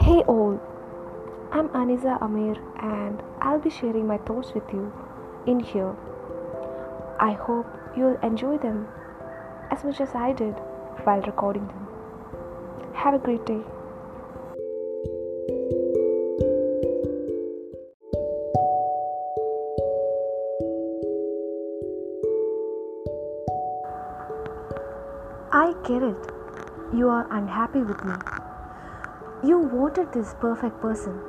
[0.00, 0.60] Hey all,
[1.52, 4.92] I'm Aniza Amir and I'll be sharing my thoughts with you
[5.46, 5.94] in here.
[7.20, 8.88] I hope you'll enjoy them
[9.70, 10.54] as much as I did
[11.04, 11.86] while recording them.
[12.94, 13.62] Have a great day.
[25.52, 26.16] I get it.
[26.92, 28.14] You are unhappy with me.
[29.44, 31.20] You wanted this perfect person,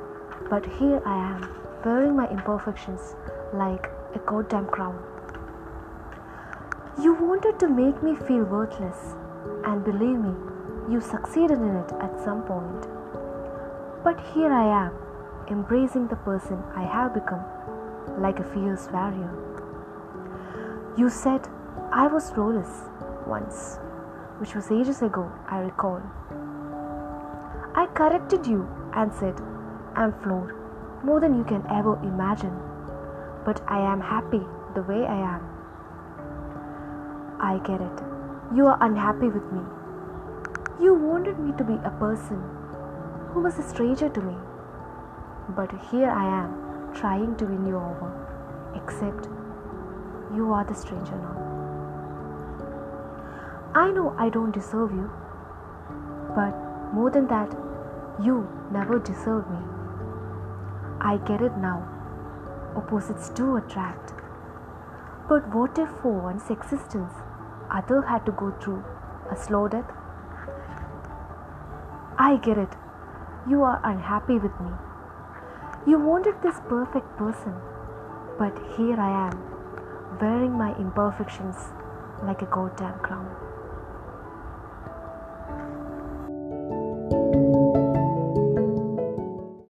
[0.48, 1.48] but here I am,
[1.84, 3.14] wearing my imperfections
[3.52, 4.98] like a goddamn crown.
[7.02, 9.14] You wanted to make me feel worthless,
[9.64, 10.34] and believe me,
[10.90, 12.88] you succeeded in it at some point.
[14.02, 14.92] But here I am,
[15.50, 17.44] embracing the person I have become,
[18.18, 19.32] like a fierce warrior.
[20.96, 21.48] You said
[21.92, 22.84] I was flawless
[23.26, 23.78] once
[24.38, 26.02] which was ages ago, I recall.
[27.76, 29.38] I corrected you and said,
[29.94, 30.52] I'm flawed,
[31.04, 32.58] more than you can ever imagine,
[33.44, 34.40] but I am happy
[34.74, 35.42] the way I am.
[37.38, 38.02] I get it.
[38.54, 39.60] You are unhappy with me.
[40.80, 42.42] You wanted me to be a person
[43.32, 44.34] who was a stranger to me,
[45.50, 48.10] but here I am trying to win you over,
[48.74, 49.28] except
[50.34, 51.42] you are the stranger now.
[53.74, 55.10] I know I don't deserve you,
[56.34, 56.54] but
[56.92, 57.52] more than that,
[58.22, 59.58] you never deserved me.
[61.00, 61.86] I get it now.
[62.76, 64.12] Opposites do attract.
[65.28, 67.12] But what if for one's existence,
[67.70, 68.84] other had to go through
[69.30, 69.90] a slow death?
[72.18, 72.70] I get it.
[73.48, 74.70] You are unhappy with me.
[75.86, 77.54] You wanted this perfect person,
[78.38, 79.40] but here I am,
[80.20, 81.56] wearing my imperfections
[82.22, 83.30] like a goddamn crown.